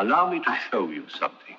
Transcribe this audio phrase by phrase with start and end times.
[0.00, 1.56] Allow me to show you something.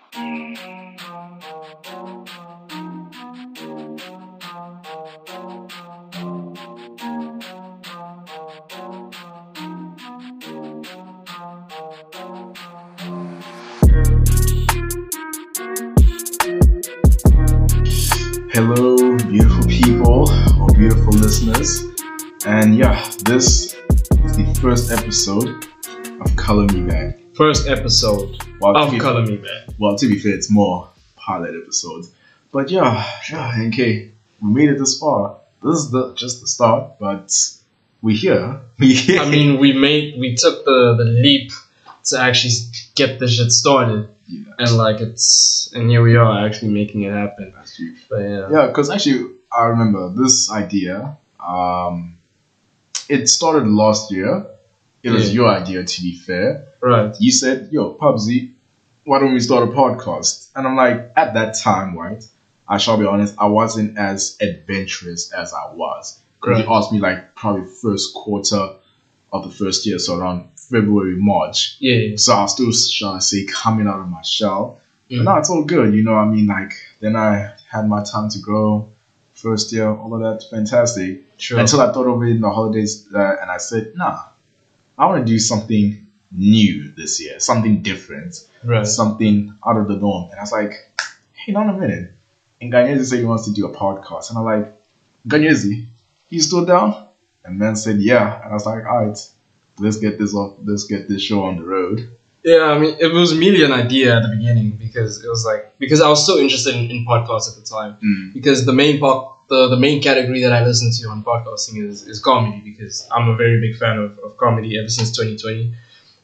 [18.53, 20.29] Hello, beautiful people
[20.61, 21.83] or beautiful listeners.
[22.45, 23.75] And yeah, this
[24.23, 25.67] is the first episode
[26.49, 27.13] Color Me Bad.
[27.35, 29.75] First episode Well, of be- Color Me Bad.
[29.77, 32.11] Well, to be fair, it's more pilot episodes.
[32.51, 35.37] But yeah, yeah, NK, we made it this far.
[35.61, 37.31] This is the just the start, but
[38.01, 38.61] we here.
[38.81, 41.51] I mean, we made we took the the leap
[42.05, 42.53] to actually
[42.95, 47.13] get this shit started, yeah, and like it's and here we are actually making it
[47.13, 47.53] happen.
[47.55, 47.79] that's.
[48.09, 51.15] But yeah, Yeah, because actually, I remember this idea.
[51.39, 52.17] Um,
[53.07, 54.47] it started last year.
[55.03, 55.33] It was Yeah.
[55.35, 56.65] your idea, to be fair.
[56.81, 57.13] right.
[57.19, 58.47] you said, "Yo, Pubsy,
[59.03, 62.25] why don't we start a podcast?" And I'm like, at that time, right?
[62.67, 66.17] I shall be honest, I wasn't as adventurous as I was.
[66.41, 68.69] Because you asked me like probably first quarter
[69.33, 71.75] of the first year, so around February, March.
[71.79, 74.77] Yeah, So I was still, shall I say, coming out of my shell.
[75.09, 75.23] But Mm.
[75.25, 76.13] now it's all good, you know.
[76.15, 78.87] I mean, like then I had my time to grow.
[79.33, 81.59] First year, all of that, fantastic sure.
[81.59, 84.17] until I thought of it in the holidays uh, and I said, nah,
[84.99, 88.85] I want to do something new this year, something different, right.
[88.85, 90.29] something out of the norm.
[90.29, 90.73] And I was like,
[91.33, 92.13] hey, not a minute.
[92.61, 94.29] And Ganyezi said he wants to do a podcast.
[94.29, 94.81] And I'm like,
[95.27, 95.87] Ganyezi,
[96.29, 97.07] you still down?
[97.45, 98.41] And man said, yeah.
[98.43, 99.29] And I was like, all right,
[99.79, 102.09] let's get this off, let's get this show on the road.
[102.43, 105.77] Yeah, I mean, it was merely an idea at the beginning because it was like
[105.77, 107.97] because I was so interested in, in podcasts at the time.
[108.01, 108.33] Mm.
[108.33, 112.07] because the main part the, the main category that I listen to on podcasting is,
[112.07, 115.73] is comedy because I'm a very big fan of, of comedy ever since 2020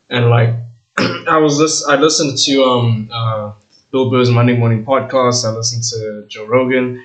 [0.09, 0.55] and like
[0.97, 3.51] I was lis- I listened to um uh,
[3.91, 5.43] Bill Burr's Monday Morning Podcast.
[5.45, 7.03] I listened to Joe Rogan.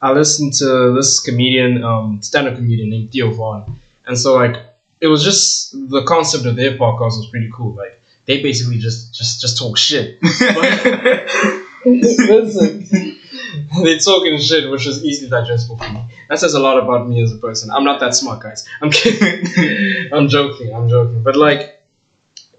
[0.00, 3.78] I listened to this comedian um stand-up comedian named Theo Von.
[4.06, 4.56] And so like
[5.00, 7.74] it was just the concept of their podcast was pretty cool.
[7.74, 10.18] Like they basically just just just talk shit.
[11.84, 13.11] Listen,
[13.82, 16.02] they're talking shit, which is easily digestible for me.
[16.28, 17.70] That says a lot about me as a person.
[17.70, 18.66] I'm not that smart, guys.
[18.80, 20.12] I'm kidding.
[20.12, 20.74] I'm joking.
[20.74, 21.22] I'm joking.
[21.22, 21.82] But like,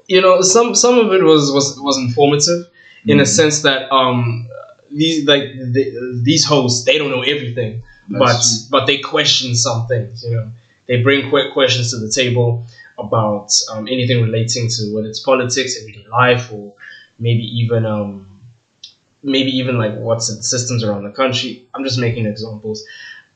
[0.07, 2.67] you know, some some of it was was was informative
[3.05, 3.27] in a Mhm.
[3.27, 4.47] sense that um
[4.91, 5.43] these like
[5.75, 10.23] the, these hosts they don't know everything, but That's but they question some things.
[10.23, 10.51] You know,
[10.87, 12.63] they bring quick questions to the table
[12.97, 16.73] about um, anything relating to whether it's politics, everyday life, or
[17.17, 18.32] maybe even um
[19.23, 21.67] maybe even like what's the systems around the country.
[21.73, 22.84] I'm just making examples.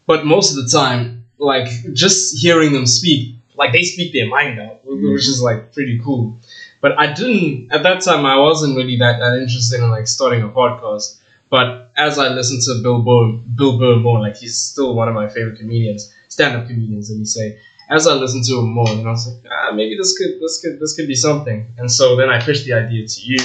[0.06, 4.60] But most of the time, like just hearing them speak, like they speak their mind
[4.60, 6.38] out, wh- which is like pretty cool.
[6.82, 8.26] But I didn't at that time.
[8.26, 11.20] I wasn't really that, that interested in like starting a podcast.
[11.50, 15.16] But as I listened to Bill Burr, Bill Burr more, like he's still one of
[15.16, 17.60] my favorite comedians, stand-up comedians, let me say.
[17.90, 20.60] As I listened to him more, and I was like, ah, maybe this could, this
[20.62, 21.68] could, this could be something.
[21.78, 23.38] And so then I pitched the idea to you.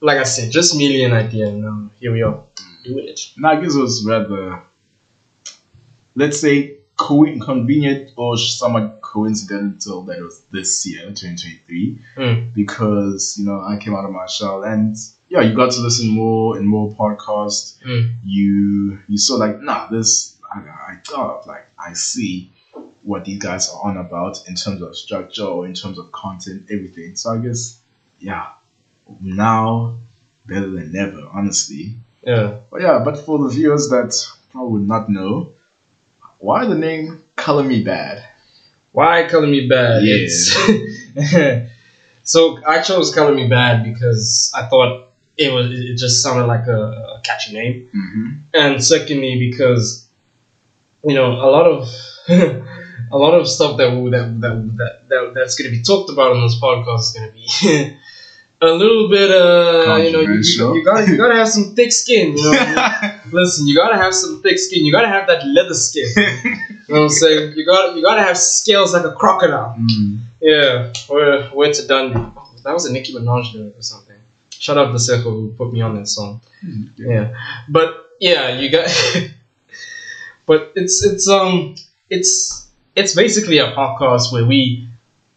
[0.00, 2.42] Like I said, just merely an idea, and um, here we are,
[2.84, 3.28] doing it.
[3.36, 4.62] And I guess it was rather,
[6.14, 12.52] let's say, co- convenient or somewhat coincidental that it was this year, 2023, Mm.
[12.54, 14.96] because, you know, I came out of my shell and,
[15.28, 17.74] yeah, you got to listen more and more podcasts.
[17.84, 18.10] Mm.
[18.24, 22.50] You you saw, like, nah, this, I, I thought, like, I see
[23.02, 26.66] what these guys are on about in terms of structure or in terms of content,
[26.70, 27.16] everything.
[27.16, 27.78] So I guess,
[28.20, 28.48] yeah,
[29.20, 29.96] now
[30.46, 31.96] better than ever, honestly.
[32.22, 32.58] Yeah.
[32.70, 34.14] But yeah, but for the viewers that
[34.50, 35.52] probably would not know,
[36.38, 38.24] why the name Color Me Bad?
[38.92, 40.02] Why Color Me Bad?
[40.04, 41.66] Yeah.
[42.24, 45.08] So I chose Color Me Bad because I thought
[45.38, 46.80] it was it just sounded like a,
[47.16, 48.26] a catchy name, Mm-hmm.
[48.52, 50.06] and secondly because
[51.06, 51.88] you know a lot of
[52.28, 56.10] a lot of stuff that we- that that, that, that that's going to be talked
[56.10, 57.96] about on this podcast is going to be.
[58.60, 61.92] A little bit, uh, you know, you, you, you gotta you gotta have some thick
[61.92, 62.36] skin.
[62.36, 63.20] You know, I mean?
[63.32, 64.84] listen, you gotta have some thick skin.
[64.84, 66.08] You gotta have that leather skin.
[66.88, 67.52] You know what I'm saying?
[67.54, 69.76] You gotta you gotta have scales like a crocodile.
[69.78, 70.20] mm.
[70.40, 72.18] Yeah, where where to Dundee.
[72.64, 74.16] That was a Nicki Minaj lyric or something.
[74.50, 76.40] shut up to Circle who put me on that song.
[76.96, 77.34] Yeah,
[77.68, 78.88] but yeah, you got.
[80.46, 81.74] but it's it's um
[82.08, 84.88] it's it's basically a podcast where we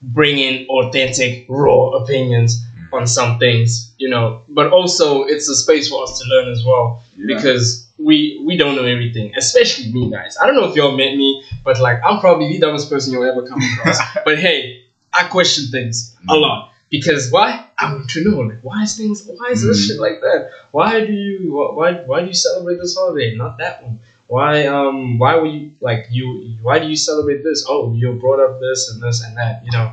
[0.02, 4.44] bring in authentic, raw opinions on some things, you know.
[4.50, 7.36] But also, it's a space for us to learn as well Yeah.
[7.36, 10.38] because we we don't know everything, especially me, guys.
[10.42, 13.24] I don't know if y'all met me, but like I'm probably the dumbest person you'll
[13.30, 13.98] ever come across.
[14.26, 14.84] but hey,
[15.14, 16.70] I question things a lot.
[16.90, 17.66] because why?
[17.80, 18.40] I want to know.
[18.40, 19.24] Like, why is things?
[19.26, 19.88] Why is this Mm.
[19.88, 20.50] shit like that?
[20.72, 21.54] Why do you?
[21.54, 23.36] Why why do you celebrate this holiday?
[23.36, 24.00] Not that one.
[24.28, 26.58] Why um why were you like you?
[26.62, 27.66] Why do you celebrate this?
[27.68, 29.64] Oh, you brought up this and this and that.
[29.66, 29.92] You know,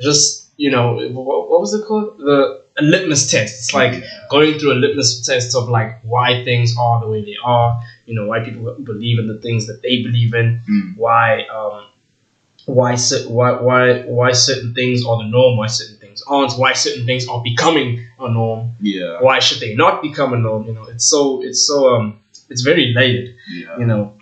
[0.00, 2.18] just you know what, what was it called?
[2.18, 2.38] The
[2.78, 3.54] a litmus test.
[3.60, 3.94] It's like
[4.30, 7.80] going through a litmus test of like why things are the way they are.
[8.06, 10.60] You know, why people believe in the things that they believe in.
[10.68, 10.96] Mm.
[10.96, 11.86] Why um
[12.66, 12.96] why
[13.38, 17.26] why why why certain things are the norm, why certain things aren't, why certain things
[17.28, 19.20] are becoming a norm, Yeah.
[19.20, 20.66] why should they not become a norm?
[20.66, 22.20] You know, it's so it's so um
[22.50, 23.78] it's very layered, Yeah.
[23.80, 24.14] you know.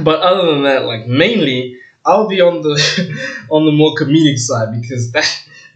[0.00, 2.74] But other than that, like mainly I'll be on the
[3.56, 5.28] on the more comedic side because that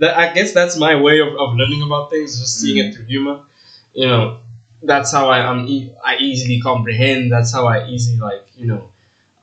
[0.03, 3.05] that I guess that's my way of, of learning about things, just seeing it through
[3.05, 3.45] humor.
[3.95, 4.41] You know,
[4.83, 7.31] that's how I am e- I easily comprehend.
[7.31, 8.93] That's how I easily like you know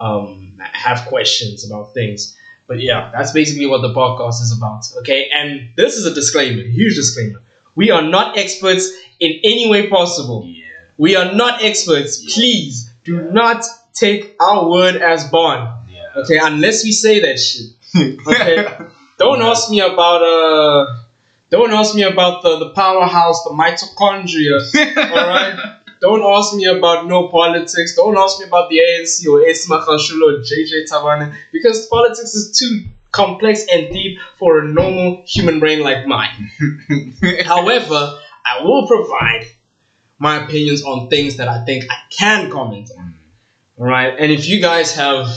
[0.02, 2.36] um, have questions about things.
[2.68, 4.84] But yeah, that's basically what the podcast is about.
[4.98, 7.42] Okay, and this is a disclaimer, huge disclaimer.
[7.76, 8.92] We are not experts
[9.22, 10.44] in any way possible.
[10.46, 10.66] Yeah.
[10.98, 12.22] We are not experts.
[12.34, 13.64] Please do not
[13.94, 15.90] take our word as bond.
[15.90, 16.12] Yeah.
[16.18, 17.68] Okay, unless we say that shit.
[18.28, 18.68] Okay.
[19.20, 20.96] Don't ask me about uh
[21.50, 24.60] don't ask me about the, the powerhouse, the mitochondria.
[25.12, 25.76] Alright?
[26.00, 27.96] Don't ask me about no politics.
[27.96, 32.58] Don't ask me about the ANC or Ace Magashule or JJ Tabane because politics is
[32.58, 36.50] too complex and deep for a normal human brain like mine.
[37.46, 39.48] However, I will provide
[40.18, 43.20] my opinions on things that I think I can comment on.
[43.78, 44.18] Alright?
[44.18, 45.28] And if you guys have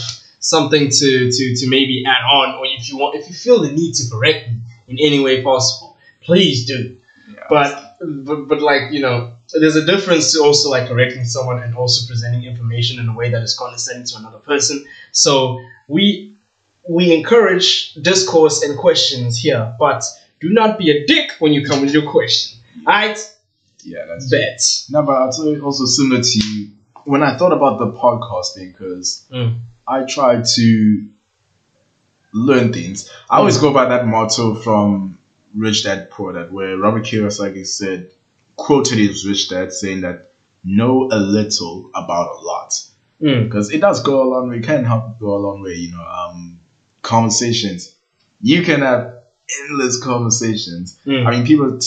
[0.42, 3.70] something to, to, to maybe add on or if you want if you feel the
[3.72, 4.58] need to correct me
[4.88, 6.98] in any way possible, please do.
[7.32, 7.44] Yeah.
[7.48, 11.74] But but, but like you know, there's a difference to also like correcting someone and
[11.74, 14.84] also presenting information in a way that is condescending to another person.
[15.12, 16.34] So we
[16.88, 20.04] we encourage discourse and questions here, but
[20.40, 22.58] do not be a dick when you come with your question.
[22.84, 23.18] Alright?
[23.84, 24.60] yeah, that's Bet.
[24.90, 26.70] No, but I'll tell you also similar to you.
[27.04, 29.60] When I thought about the podcast thing, because Mm.
[29.86, 31.08] I try to
[32.32, 33.10] learn things.
[33.30, 35.18] I always go by that motto from
[35.54, 38.12] Rich Dad Poor Dad, where Robert Kiyosaki said,
[38.56, 40.32] quoted his Rich Dad saying that
[40.64, 42.80] know a little about a lot.
[43.20, 43.44] Mm.
[43.44, 45.92] Because it does go a long way, it can help go a long way, you
[45.92, 46.04] know.
[46.04, 46.60] Um,
[47.02, 47.94] conversations.
[48.40, 49.22] You can have
[49.62, 50.98] endless conversations.
[51.04, 51.26] Mm.
[51.26, 51.78] I mean, people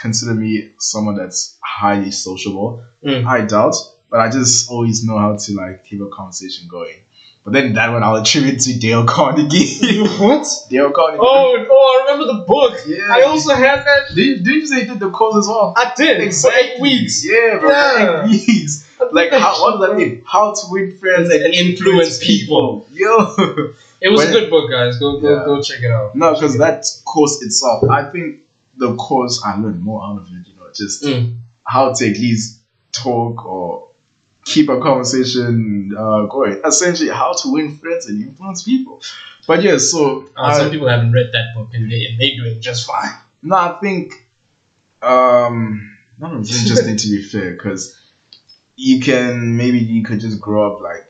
[0.00, 2.84] consider me someone that's highly sociable.
[3.04, 3.26] Mm.
[3.26, 3.76] I doubt,
[4.10, 7.00] but I just always know how to like keep a conversation going.
[7.48, 10.02] But then that one I'll attribute to Dale Carnegie.
[10.18, 10.46] what?
[10.68, 11.20] Dale Carnegie.
[11.22, 12.78] Oh, oh, I remember the book.
[12.86, 13.08] Yeah.
[13.10, 14.14] I also had that.
[14.14, 15.72] Did, did you say you did the course as well?
[15.74, 16.34] I did.
[16.34, 17.24] For eight weeks.
[17.24, 17.70] Yeah, bro.
[17.70, 18.24] Yeah.
[18.26, 18.84] Eight weeks.
[19.12, 20.22] Like, how, what does that mean?
[20.26, 22.86] How to win friends and And influence people.
[22.90, 23.34] Yo.
[24.00, 24.98] It was When- a good book, guys.
[24.98, 25.44] Go go Yeah.
[25.46, 26.14] go check it out.
[26.14, 28.40] no, because that course itself, I think
[28.76, 30.46] the course I learned more out of it.
[30.46, 31.38] You know, just Mm.
[31.64, 32.60] how to at least
[32.92, 33.87] talk or
[34.52, 36.60] keep a conversation uh, going.
[36.64, 39.02] Essentially, how to win friends and influence people.
[39.46, 40.00] But yeah, so
[40.36, 43.12] Uh, some people haven't read that book and they and they doing just fine.
[43.42, 44.02] No, I think
[45.02, 47.82] um none of it's interesting to be fair, because
[48.76, 51.04] you can maybe you could just grow up like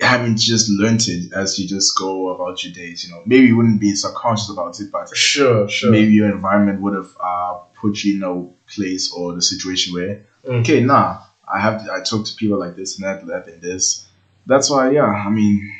[0.00, 3.22] having just learnt it as you just go about your days, you know.
[3.24, 5.90] Maybe you wouldn't be subconscious about it, but Sure, sure.
[5.90, 8.34] maybe your environment would have uh, put you in a
[8.74, 10.60] place or the situation where Mm.
[10.60, 11.20] okay, nah,
[11.52, 14.06] I have to, I talk to people like this and that, that and this.
[14.46, 15.72] That's why, yeah, I mean,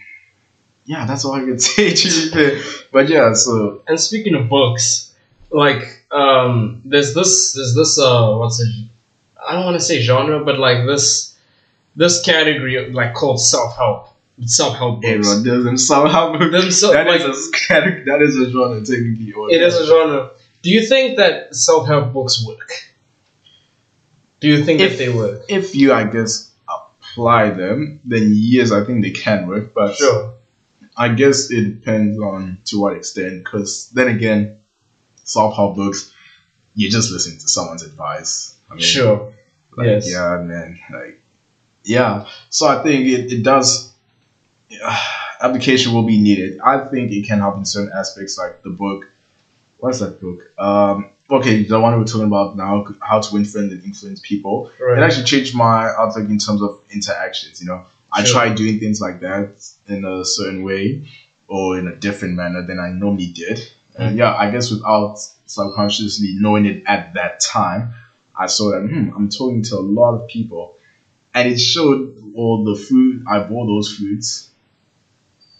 [0.84, 2.62] yeah, that's all I can say to.
[2.92, 5.14] But yeah, so And speaking of books,
[5.50, 8.68] like um, there's this there's this uh what's it?
[9.46, 11.36] I don't want to say genre, but like this
[11.96, 14.08] this category of, like called self help
[14.46, 15.06] self help books.
[15.28, 16.36] everyone doesn't somehow.
[16.50, 19.32] Them so- That like- is a category- that is a genre technically.
[19.54, 20.30] It is a genre.
[20.62, 22.70] Do you think that self help books work?
[24.44, 25.42] Do you think If- that they work?
[25.48, 29.72] If you, I guess, apply them, then yes, I think they can work.
[29.72, 30.34] But Sure.
[30.96, 33.42] I guess it depends on to what extent.
[33.42, 34.58] Because then again,
[35.22, 36.12] self help books,
[36.74, 38.54] you're just listening to someone's advice.
[38.70, 39.32] I mean, Sure.
[39.78, 40.10] Like, Yes.
[40.12, 40.78] Yeah, man.
[40.92, 41.22] Like,
[41.82, 42.26] yeah.
[42.50, 43.92] So I think it, it does.
[44.68, 44.94] Yeah,
[45.40, 46.60] application will be needed.
[46.60, 49.08] I think it can help in certain aspects, like the book.
[49.78, 50.40] What's that book?
[50.58, 51.08] Um.
[51.34, 54.70] Okay, the one we're talking about now, how to win friends and influence people.
[54.80, 54.98] Right.
[54.98, 57.60] It actually changed my outlook in terms of interactions.
[57.60, 58.40] You know, I Sure.
[58.40, 59.50] tried doing things like that
[59.88, 61.06] in a certain way
[61.48, 63.66] or in a different manner than I normally did.
[63.96, 67.94] And yeah, I guess without subconsciously knowing it at that time,
[68.36, 70.76] I saw that hmm, I'm talking to a lot of people,
[71.32, 74.50] and it showed all the food I bought those foods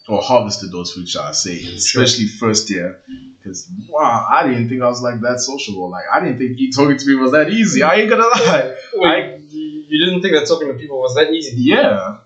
[0.08, 3.02] or harvested those fruits, shall I say, especially first year.
[3.38, 5.88] Because wow, I didn't think I was like that sociable.
[5.90, 7.82] Like I didn't think talking to me was that easy.
[7.82, 8.76] I ain't gonna lie.
[8.94, 11.60] Wait, you you didn't think that talking to people was that easy?
[11.60, 12.18] Yeah,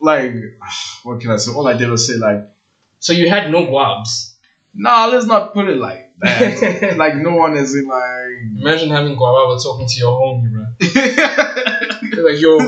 [0.00, 0.34] like
[1.02, 1.52] what can I say?
[1.52, 2.52] All I did was say like,
[2.98, 4.33] So you had no guabs.
[4.74, 6.94] Nah, let's not put it like that.
[6.98, 8.38] like no one is in like.
[8.60, 10.66] Imagine having guava talking to your homie, bro.
[12.14, 12.58] Like, yo,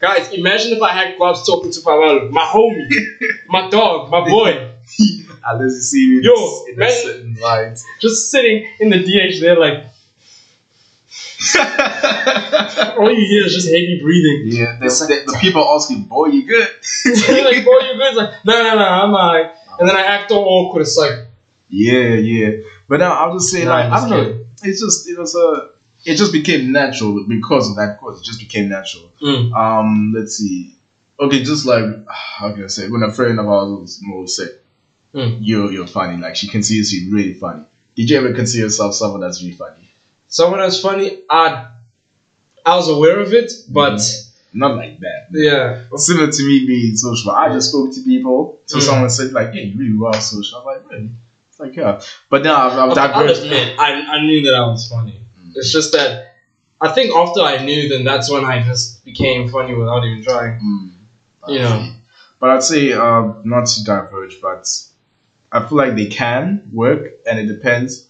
[0.00, 2.88] guys, imagine if I had guabs talking to Pawalo, my homie,
[3.48, 4.70] my dog, my boy,
[5.44, 6.90] Unless you see me Yo, a- in a man.
[6.90, 7.78] certain light.
[8.00, 9.84] just sitting in the DH there, like,
[12.98, 14.42] all you hear is just heavy breathing.
[14.52, 16.68] Yeah, the, the, the people asking, boy, you good?
[17.04, 18.08] You're like, boy, you good?
[18.08, 19.52] It's like, no, no, no, I'm alright.
[19.78, 20.82] And then I act all awkward.
[20.82, 21.26] It's like,
[21.72, 22.60] Yeah, yeah.
[22.86, 24.44] But now I'll just say, Nah, like, I don't know.
[24.62, 25.70] It's just, it was a,
[26.04, 28.20] it just became natural because of that course.
[28.20, 29.10] It just became natural.
[29.20, 30.76] mm, Um, let's see.
[31.18, 32.88] Okay, just like how can I say?
[32.88, 34.48] When a friend of ours will say,
[35.14, 35.38] Mm.
[35.40, 37.64] "You're you're funny," like she considers you really funny.
[37.96, 39.88] Did you ever consider yourself someone that's really funny?
[40.28, 41.68] someone that's funny, I,
[42.64, 44.00] I was aware of it, but
[44.54, 45.26] Not like that.
[45.30, 45.84] yeah.
[45.96, 48.60] Similar to me being social, I just spoke to people.
[48.66, 48.82] So Mm.
[48.82, 51.10] someone said like, "Yeah, you really well social." I'm like, "Really?"
[51.52, 52.00] It's like, yeah.
[52.30, 55.20] But no, I've, I've Okay, I'll admit, I, I knew that I was funny.
[55.38, 55.54] Mm.
[55.54, 56.36] It's just that
[56.80, 60.58] I think after I knew, then that's when I just became funny without even trying.
[60.60, 60.90] Mm,
[61.48, 61.94] You know.
[62.40, 64.66] But I'd say uh, not to diverge, but
[65.52, 68.08] I feel like they can work, and it depends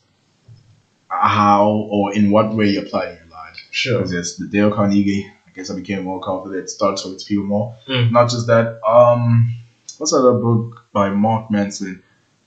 [1.08, 3.56] how or in what way you apply it in your life.
[3.72, 3.98] Sure.
[3.98, 5.30] Because there's the Dale Carnegie.
[5.46, 7.76] I guess I became more confident, started talking to people more.
[7.88, 8.12] Mm.
[8.12, 8.80] Not just that.
[8.88, 9.52] Um,
[9.98, 12.02] what's that other book by Mark Manson?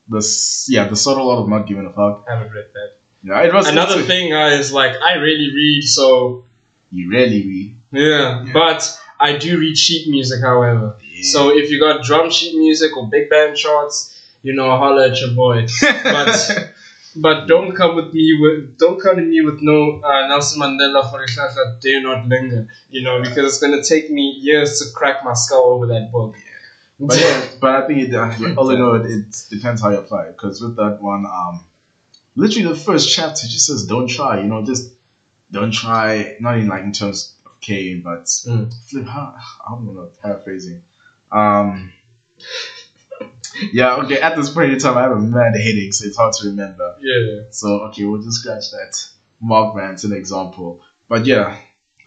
[0.08, 2.26] The s- yeah, the subtle art of not giving a fuck.
[2.28, 2.92] I haven't read that.
[3.24, 6.46] Yeah, it was Another it's- thing uh, is like I really read, so
[6.92, 7.78] you really read.
[7.92, 8.44] yeah.
[8.44, 8.54] Yeah.
[8.54, 8.82] But
[9.20, 10.96] I do read sheet music, however.
[11.02, 11.24] Yeah.
[11.24, 13.98] So if you got drum sheet music or big band charts,
[14.44, 15.66] you know, holla at your boy.
[16.04, 16.74] But
[17.18, 21.10] but don't come with me with don't come to me with no uh, Nelson Mandela
[21.10, 22.68] for example, do not linger.
[22.90, 26.36] You know, because it's gonna take me years to crack my skull over that book.
[27.00, 29.98] But yeah, but I think it, uh, all in all, it, it depends how you
[29.98, 30.32] apply it.
[30.32, 31.66] Because with that one, um,
[32.36, 34.94] literally the first chapter just says, "Don't try." You know, just
[35.52, 36.38] don't try.
[36.40, 38.74] Not in like in terms of K, but Mm.
[38.84, 39.06] flip.
[39.08, 39.36] How,
[39.66, 40.84] I don't know, paraphrasing.
[41.32, 41.92] Um,
[43.72, 43.96] yeah.
[43.98, 44.20] Okay.
[44.20, 46.96] At this point in time, I have a mad headache, so it's hard to remember.
[47.00, 47.44] yeah.
[47.50, 49.08] So okay, we'll just scratch that.
[49.42, 50.82] Mark Manson example.
[51.08, 51.60] But yeah,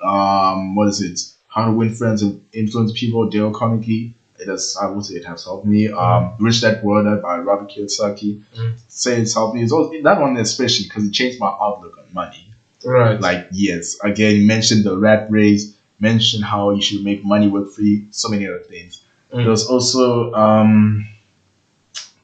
[0.02, 1.21] um, what is it?
[1.49, 3.28] How to win friends and influence people.
[3.28, 4.14] Dale Carnegie.
[4.38, 5.90] It has, I would say, it has helped me.
[5.90, 8.42] Um, Rich Dad Poor Dad by Robert Kiyosaki.
[8.57, 8.75] Mm.
[8.88, 9.62] Say it's helped me.
[9.62, 12.45] It's also, that one especially because it changed my outlook on money.
[12.85, 13.21] Right.
[13.21, 15.75] Like yes, again, you mentioned the rat race.
[16.00, 18.07] Mentioned how you should make money work for you.
[18.12, 19.02] So many other things.
[19.33, 19.38] Mm.
[19.38, 21.09] There was also um,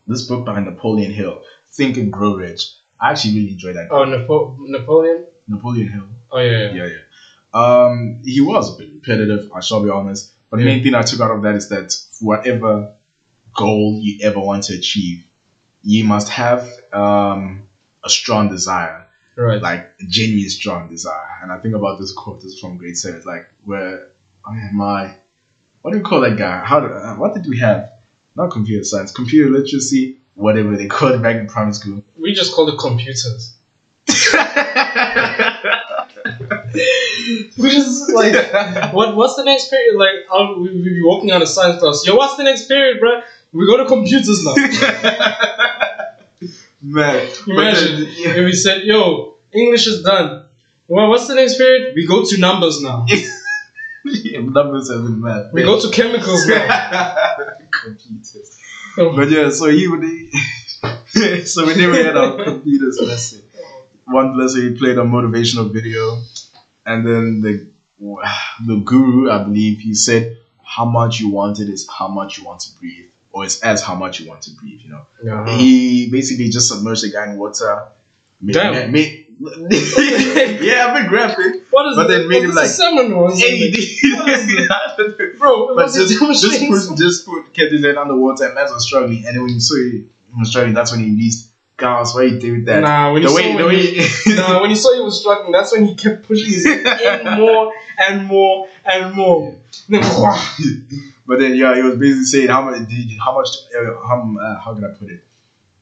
[0.06, 2.72] this book by Napoleon Hill, Think and Grow Rich.
[3.00, 3.88] I actually really enjoyed that.
[3.90, 5.26] oh, Napo- Napoleon.
[5.48, 6.08] Napoleon Hill.
[6.30, 6.50] Oh yeah.
[6.50, 6.72] yeah.
[6.72, 7.00] Yeah, yeah.
[7.52, 9.50] Um, he was a bit repetitive.
[9.52, 10.33] I shall be honest.
[10.54, 10.66] But Yeah.
[10.66, 12.94] main thing I took out of that is that whatever
[13.56, 15.24] goal you ever want to achieve,
[15.82, 17.66] you must have um,
[18.04, 19.04] a strong desire,
[19.36, 19.60] Right.
[19.60, 21.26] like a genuine strong desire.
[21.42, 22.40] And I think about this quote.
[22.42, 23.16] This is from grade seven.
[23.16, 24.10] It's like where
[24.46, 25.16] oh yeah, my
[25.82, 26.64] what do you call that guy?
[26.64, 27.90] How do, uh, what did we have?
[28.36, 32.04] Not computer science, computer literacy, whatever they called it back in primary school.
[32.22, 33.56] we just called it computers.
[37.58, 38.34] We just like
[38.92, 39.14] what?
[39.16, 39.96] What's the next period?
[39.96, 42.04] Like, I'll, we we be walking out of science class.
[42.06, 43.22] Yo, what's the next period, bro?
[43.52, 44.54] We go to computers now.
[46.82, 48.30] Man, Imagine then- yeah.
[48.36, 50.46] if we said, "Yo, English is done."
[50.86, 51.94] Well, what's the next period?
[51.94, 53.06] We go to numbers now.
[54.06, 55.50] Yeah, numbers have been mad.
[55.54, 57.36] We go to chemicals now.
[57.70, 58.60] computers.
[58.98, 59.16] Oh.
[59.16, 60.04] But yeah, so he would.
[61.48, 63.40] so we never had our computers lesson.
[64.04, 66.20] One lesson he played a motivational video,
[66.86, 67.70] and then the
[68.66, 72.60] the guru, I believe, he said how much you wanted is how much you want
[72.60, 74.80] to breathe, or it's as how much you want to breathe.
[74.82, 75.56] You know, Uh-huh.
[75.58, 77.88] he basically just submerged the guy in water.
[78.40, 78.92] Made, Damn.
[78.92, 81.62] made- yeah, a bit graphic.
[81.70, 82.08] What is But it?
[82.08, 83.62] then made Was him this a like seminar or something?
[83.62, 85.38] AD.
[85.38, 86.68] Bro, But it just, just demonstrating?
[86.68, 89.24] put, just put, kept his head underwater, and Maz was struggling.
[89.26, 90.06] And then when you saw he
[90.38, 91.50] was struggling, that's when he released.
[91.76, 92.82] Guys, why you did that?
[92.82, 93.86] Nah, when you saw when way.
[93.86, 97.40] he, nah, when you saw he was struggling, that's when he kept pushing his in
[97.40, 99.58] more and more and more.
[99.88, 100.02] Then,
[101.26, 104.36] but then, yeah, he was basically saying how much, did you, how much, uh, how,
[104.38, 105.24] uh, how can I put it?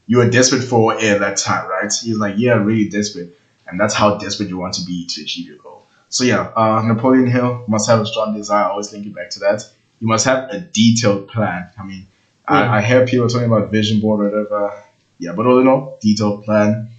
[0.07, 1.93] You were desperate for air that time, right?
[1.93, 5.47] He's like, yeah, really desperate, and that's how desperate you want to be to achieve
[5.47, 5.85] your goal.
[6.09, 8.65] So yeah, uh, Napoleon Hill must have a strong desire.
[8.65, 9.71] I always link it back to that.
[10.01, 11.71] You must have a detailed plan.
[11.79, 12.07] I mean.
[12.45, 14.83] I, I hear people talking about vision board or whatever.
[15.23, 16.91] Yeah, but all in all, detailed plan.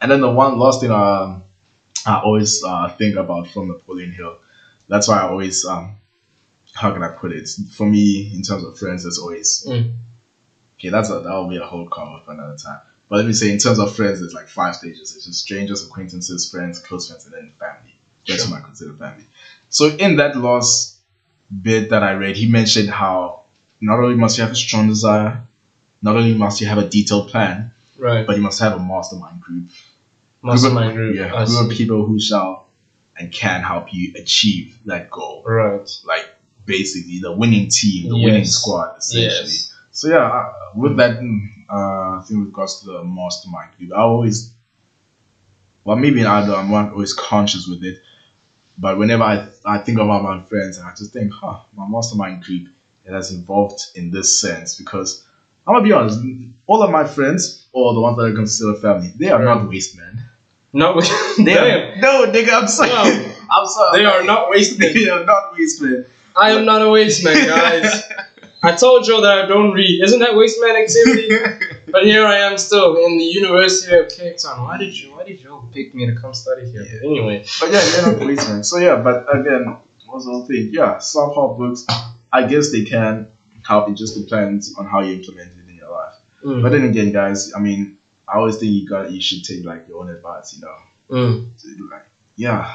[0.00, 1.44] And then the one last thing um,
[2.04, 4.38] I always uh, think about from Napoleon Hill.
[4.88, 5.94] That's why I always um,
[6.74, 7.48] how can I put it?
[7.72, 9.92] For me, in terms of friends, there's always Mm.
[10.78, 10.88] okay.
[10.88, 12.80] That's a, that'll be a whole call for another time.
[13.08, 15.14] But let me say, in terms of friends, there's like five stages.
[15.14, 17.94] It's just strangers, acquaintances, friends, close friends, and then family.
[18.26, 18.52] That's Sure.
[18.52, 19.26] what I consider family.
[19.68, 20.98] So in that last
[21.62, 23.42] bit that I read, he mentioned how
[23.80, 25.42] not only must you have a strong desire,
[26.02, 28.26] not only must you have a detailed plan, Right.
[28.26, 29.66] but you must have a mastermind group.
[30.42, 31.16] Mastermind group.
[31.16, 32.66] Yeah, group of people who shall
[33.16, 35.44] and can help you achieve that goal.
[35.46, 35.88] Right.
[36.04, 39.50] Like basically the winning team, the winning squad, essentially.
[39.50, 39.74] Yes.
[39.90, 43.92] So yeah, uh, with that, mm, uh, I think with regards to the mastermind group,
[43.92, 44.54] I always,
[45.84, 48.02] well, maybe I don't, I'm not always conscious with it,
[48.78, 52.42] but whenever I, I think about my friends, and I just think, huh, my mastermind
[52.44, 52.68] group
[53.04, 55.26] it has evolved in this sense because
[55.66, 56.20] I'm gonna be honest,
[56.66, 59.96] all of my friends, or the ones that I consider family, they are not waste
[59.96, 60.22] men.
[60.72, 61.00] No,
[61.38, 62.90] They are, no, nigga, I'm sorry.
[62.90, 63.34] No.
[63.50, 63.98] I'm sorry.
[63.98, 64.94] They are not waste men.
[64.94, 66.06] They are not waste men.
[66.36, 68.02] I am not a waste man, guys.
[68.62, 70.02] I told you that I don't read.
[70.04, 71.28] Isn't that waste man activity?
[71.90, 74.62] but here I am still in the University of Cape Town.
[74.62, 75.16] Why did you?
[75.16, 76.82] Why did you pick me to come study here?
[76.82, 77.08] Yeah.
[77.10, 78.62] Anyway, But yeah, they're not policemen.
[78.64, 80.68] So yeah, but again, what's the whole thing?
[80.70, 81.86] Yeah, help books.
[82.32, 83.32] I guess they can
[83.66, 83.88] help.
[83.88, 86.14] It just depends on how you implement it in your life.
[86.44, 87.98] mm, But then again, guys, I mean,
[88.28, 90.54] I always think you got you should take like your own advice.
[90.54, 90.76] You know,
[91.10, 92.70] mm, To, like yeah,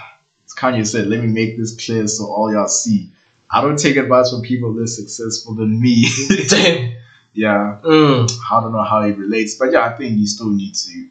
[0.46, 3.10] as Kanye said, let me make this clear so all y'all see.
[3.50, 6.08] I don't take advice from people less successful than me.
[6.50, 6.94] damn.
[7.34, 10.74] yeah, Mm, I don't know how it relates, but yeah, I think you still need
[10.76, 11.08] to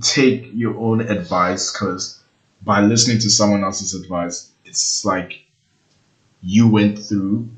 [0.00, 2.20] take your own advice because
[2.62, 5.44] by listening to someone else's advice, it's like
[6.42, 7.48] you went through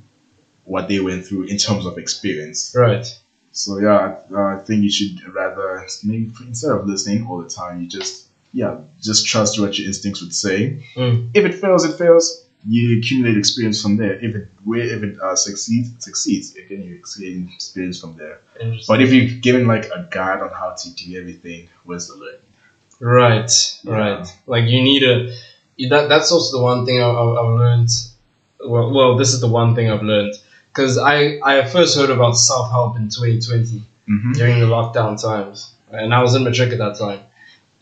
[0.66, 2.74] what they went through in terms of experience.
[2.76, 3.06] right.
[3.52, 7.80] So yeah, I, I think you should rather maybe instead of listening all the time,
[7.82, 10.84] you just yeah just trust what your instincts would say.
[10.94, 11.30] Mm.
[11.32, 12.44] If it fails, it fails.
[12.68, 14.14] You accumulate experience from there.
[14.26, 16.54] If it where if it uh, succeeds, it succeeds.
[16.56, 18.40] Again, you gain experience from there.
[18.88, 22.40] But if you're given like a guide on how to do everything, where's the learning?
[23.00, 23.50] Right,
[23.84, 23.92] Yeah.
[23.92, 24.26] right.
[24.46, 25.32] Like you need a.
[25.90, 27.90] That that's also the one thing I, I, I've learned.
[28.60, 30.34] Well, well, this is the one thing I've learned
[30.76, 34.32] because I I first heard about self help in 2020 Mm-hmm.
[34.34, 37.24] during the lockdown times, and I was in Madrid at that time,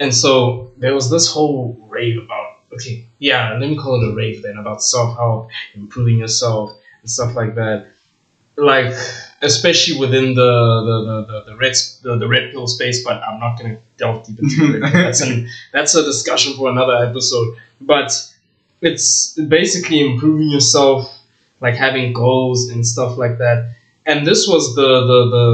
[0.00, 4.14] and so there was this whole rave about okay, yeah, let me call it a
[4.14, 6.70] rave then about self help, improving yourself,
[7.02, 7.88] and stuff like that.
[8.56, 8.94] Like
[9.42, 10.52] especially within the
[10.88, 14.24] the the, the, the red the, the red pill space, but I'm not gonna delve
[14.24, 14.80] deep into it.
[14.80, 17.54] That's an that's a discussion for another episode.
[17.82, 18.10] But
[18.80, 21.13] it's basically improving yourself,
[21.64, 23.58] like having goals and stuff like that.
[24.06, 25.46] And this was the the, the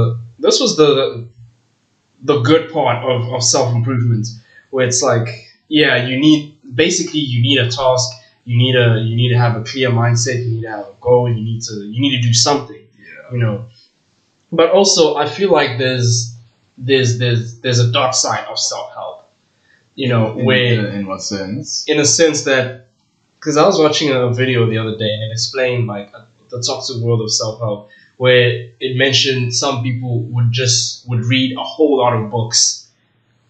[0.45, 1.27] this was the
[2.23, 4.27] the good part of, of self improvement,
[4.71, 5.29] where it's like,
[5.67, 6.41] yeah, you need
[6.75, 8.07] basically you need a task,
[8.45, 10.95] you need a you need to have a clear mindset, you need to have a
[11.01, 13.31] goal, you need to you need to do something Yeah.
[13.33, 13.65] you know.
[14.51, 16.35] But also, I feel like there's
[16.77, 19.17] there's there's there's a dark side of self help,
[19.95, 21.85] you know, In, where in, in what sense?
[21.87, 22.87] in a sense that
[23.41, 26.13] because I was watching a video the other day and it explained like
[26.49, 31.57] the toxic world of self help, where it mentioned some people would just would read
[31.57, 32.87] a whole lot of books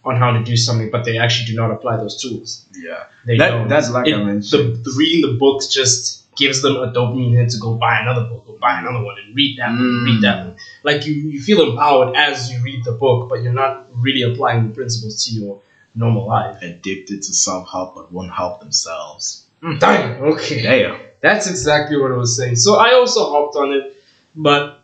[0.05, 2.65] on how to do something, but they actually do not apply those tools.
[2.73, 3.03] Yeah.
[3.25, 3.67] They That- don't.
[3.67, 4.85] that's like I It- the, mentioned.
[4.85, 8.45] the reading the books just gives them a dopamine hit to go buy another book
[8.47, 10.05] or buy another one and read that one, Mm.
[10.05, 10.55] read that one.
[10.83, 14.69] Like you, you feel empowered as you read the book, but you're not really applying
[14.69, 15.59] the principles to your
[15.93, 16.55] normal life.
[16.61, 19.43] Addicted to self help but won't help themselves.
[19.79, 20.21] Damn.
[20.23, 20.61] Okay.
[20.61, 20.99] Damn.
[21.21, 22.55] That's exactly what I was saying.
[22.55, 23.95] So I also hopped on it,
[24.35, 24.83] but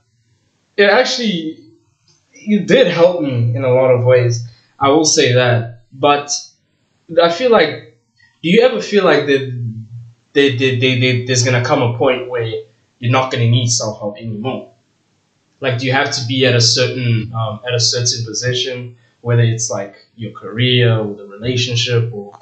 [0.75, 1.65] it actually
[2.33, 4.47] it did help me in a lot of ways.
[4.79, 5.81] I will say that.
[5.91, 6.31] But
[7.21, 7.97] I feel like,
[8.43, 9.73] do you ever feel like that
[10.33, 12.43] they, they, they, they, there's gonna come a point where
[12.99, 14.73] you're not gonna need self help anymore?
[15.59, 19.41] Like, do you have to be at a certain um, at a certain position, whether
[19.41, 22.37] it's like your career or the relationship or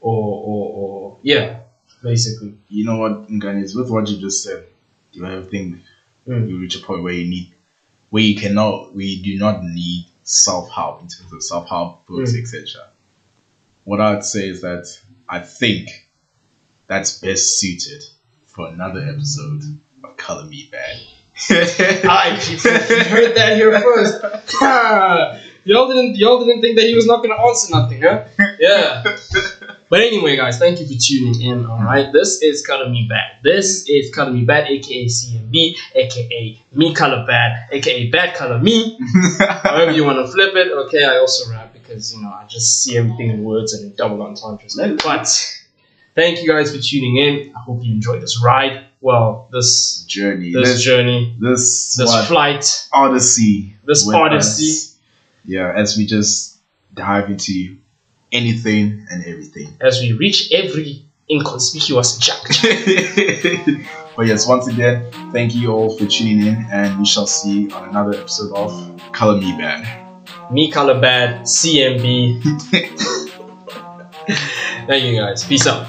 [0.00, 1.60] or or, or yeah,
[2.02, 2.54] basically.
[2.68, 4.64] You know what, Nganis, with what you just said,
[5.12, 5.80] you ever think
[6.28, 6.48] Mm.
[6.48, 7.52] you reach a point where you need
[8.10, 12.06] where you cannot where you do not need self help in terms of self help
[12.06, 12.42] books, Mm.
[12.42, 12.88] etc.
[13.84, 14.86] What I'd say is that
[15.28, 15.88] I think
[16.88, 18.04] that's best suited
[18.44, 19.62] for another episode
[20.04, 20.96] of Color Me Bad.
[21.50, 22.70] I people.
[22.70, 24.20] Heard that here first.
[25.64, 28.24] y'all didn't y'all didn't think that he was not gonna answer nothing, huh?
[28.58, 29.02] Yeah.
[29.90, 31.66] But anyway, guys, thank you for tuning in.
[31.66, 33.38] All right, this is Color Me Bad.
[33.42, 38.96] This is Color Me Bad, aka CMB, aka Me Color Bad, aka Bad Color Me.
[39.38, 40.70] However you want to flip it.
[40.70, 44.22] Okay, I also rap because you know I just see everything in words and double
[44.22, 44.78] entendres.
[45.02, 45.26] But
[46.14, 47.52] thank you guys for tuning in.
[47.56, 48.86] I hope you enjoyed this ride.
[49.00, 50.52] Well, this Journey.
[50.52, 52.28] this This, journey, this, this what?
[52.28, 53.74] flight, Odyssey.
[53.84, 54.70] this odyssey.
[54.70, 54.98] us.
[55.44, 56.58] Yeah, as we just
[56.94, 57.76] dive into
[58.32, 59.76] anything and everything.
[59.80, 62.68] as we reach every inconspicuous juncture.
[64.16, 67.70] but yes, once again, thank you all for tuning in, and we shall see you
[67.70, 69.86] on another episode of Color Me Bad.
[70.50, 72.42] Me color bad, CMB.
[74.86, 75.44] Thank you guys.
[75.44, 75.86] Peace out.